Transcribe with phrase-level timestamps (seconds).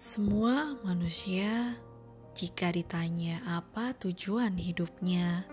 [0.00, 1.76] Semua manusia,
[2.32, 5.44] jika ditanya apa tujuan hidupnya,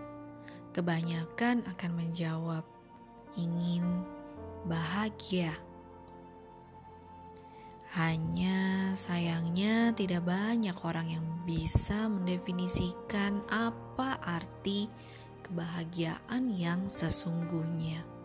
[0.71, 2.63] kebanyakan akan menjawab
[3.36, 3.83] ingin
[4.63, 5.52] bahagia.
[7.91, 14.88] Hanya sayangnya, tidak banyak orang yang bisa mendefinisikan apa arti
[15.43, 18.16] kebahagiaan yang sesungguhnya.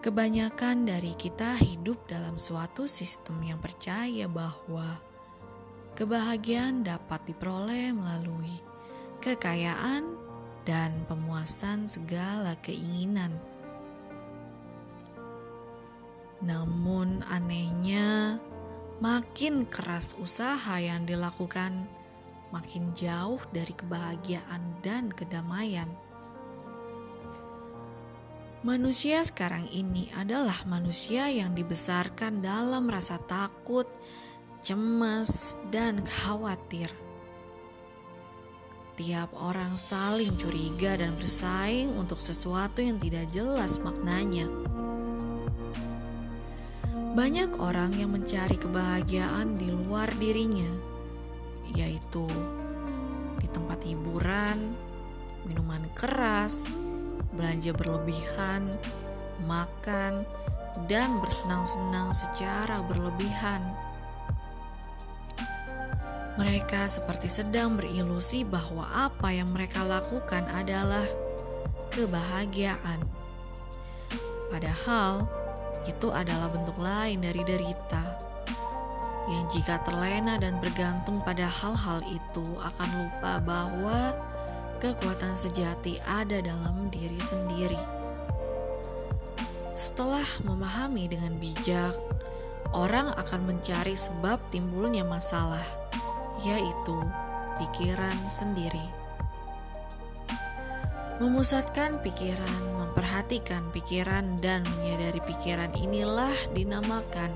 [0.00, 4.96] Kebanyakan dari kita hidup dalam suatu sistem yang percaya bahwa
[5.92, 8.64] kebahagiaan dapat diperoleh melalui
[9.20, 10.16] kekayaan
[10.64, 13.36] dan pemuasan segala keinginan.
[16.40, 18.40] Namun, anehnya,
[19.04, 21.84] makin keras usaha yang dilakukan,
[22.48, 25.92] makin jauh dari kebahagiaan dan kedamaian.
[28.60, 33.88] Manusia sekarang ini adalah manusia yang dibesarkan dalam rasa takut,
[34.60, 36.92] cemas, dan khawatir.
[39.00, 44.44] Tiap orang saling curiga dan bersaing untuk sesuatu yang tidak jelas maknanya.
[47.16, 50.68] Banyak orang yang mencari kebahagiaan di luar dirinya,
[51.72, 52.28] yaitu
[53.40, 54.76] di tempat hiburan,
[55.48, 56.68] minuman keras,
[57.34, 58.74] belanja berlebihan,
[59.46, 60.26] makan,
[60.86, 63.62] dan bersenang-senang secara berlebihan.
[66.38, 71.04] Mereka seperti sedang berilusi bahwa apa yang mereka lakukan adalah
[71.92, 73.02] kebahagiaan.
[74.48, 75.28] Padahal
[75.84, 78.30] itu adalah bentuk lain dari derita
[79.30, 83.98] yang jika terlena dan bergantung pada hal-hal itu akan lupa bahwa
[84.80, 87.78] kekuatan sejati ada dalam diri sendiri.
[89.76, 91.94] Setelah memahami dengan bijak,
[92.72, 95.64] orang akan mencari sebab timbulnya masalah,
[96.40, 96.96] yaitu
[97.60, 98.82] pikiran sendiri.
[101.20, 107.28] Memusatkan pikiran, memperhatikan pikiran, dan menyadari pikiran inilah dinamakan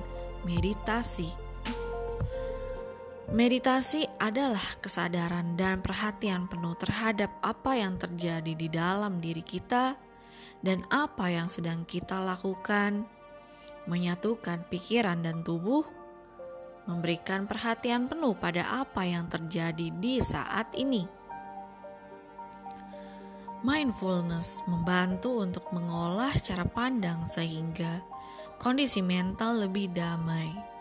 [0.49, 1.44] meditasi.
[3.33, 9.97] Meditasi adalah kesadaran dan perhatian penuh terhadap apa yang terjadi di dalam diri kita
[10.61, 13.09] dan apa yang sedang kita lakukan,
[13.89, 15.89] menyatukan pikiran dan tubuh,
[16.85, 21.09] memberikan perhatian penuh pada apa yang terjadi di saat ini.
[23.65, 28.05] Mindfulness membantu untuk mengolah cara pandang sehingga
[28.61, 30.74] kondisi mental lebih damai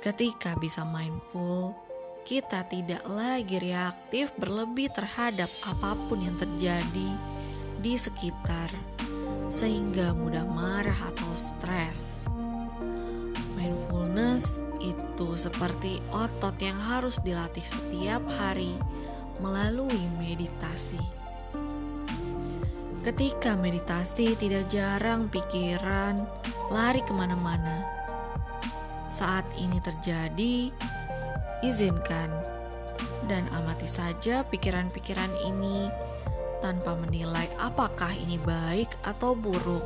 [0.00, 1.76] Ketika bisa mindful,
[2.24, 7.12] kita tidak lagi reaktif berlebih terhadap apa pun yang terjadi
[7.84, 8.72] di sekitar,
[9.52, 12.24] sehingga mudah marah atau stres.
[13.60, 18.80] Mindfulness itu seperti otot yang harus dilatih setiap hari
[19.36, 21.00] melalui meditasi.
[23.04, 26.24] Ketika meditasi, tidak jarang pikiran
[26.72, 27.99] lari ke mana-mana
[29.20, 30.72] saat ini terjadi,
[31.60, 32.32] izinkan
[33.28, 35.92] dan amati saja pikiran-pikiran ini
[36.64, 39.84] tanpa menilai apakah ini baik atau buruk.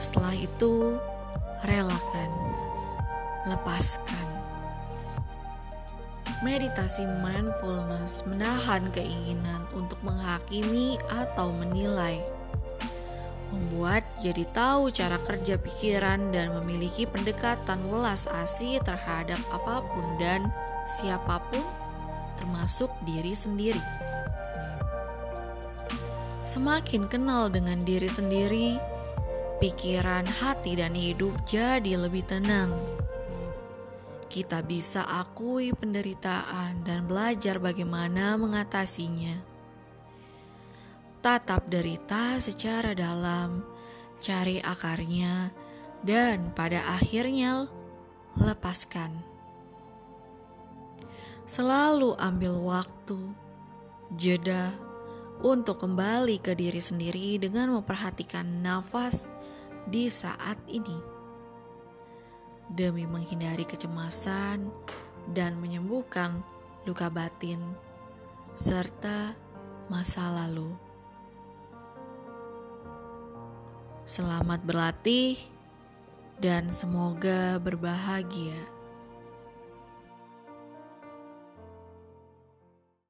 [0.00, 0.96] Setelah itu,
[1.68, 2.32] relakan,
[3.52, 4.28] lepaskan.
[6.40, 12.24] Meditasi mindfulness menahan keinginan untuk menghakimi atau menilai
[13.52, 20.52] membuat jadi tahu cara kerja pikiran dan memiliki pendekatan welas asih terhadap apa pun dan
[20.84, 21.64] siapa pun
[22.36, 23.80] termasuk diri sendiri.
[26.44, 28.76] Semakin kenal dengan diri sendiri,
[29.60, 32.76] pikiran, hati, dan hidup jadi lebih tenang.
[34.28, 39.50] Kita bisa akui penderitaan dan belajar bagaimana mengatasinya
[41.20, 43.60] tatap derita secara dalam,
[44.20, 45.50] cari akarnya,
[46.04, 47.68] dan pada akhirnya
[48.36, 49.20] lepaskan.
[51.50, 53.18] Selalu ambil waktu,
[54.14, 54.70] jeda
[55.42, 59.32] untuk kembali ke diri sendiri dengan memperhatikan nafas
[59.88, 60.94] di saat ini.
[62.70, 64.70] Demi menghindari kecemasan
[65.34, 66.38] dan menyembuhkan
[66.86, 67.58] luka batin
[68.54, 69.34] serta
[69.90, 70.89] masa lalu.
[74.10, 75.38] Selamat berlatih
[76.42, 78.58] dan semoga berbahagia.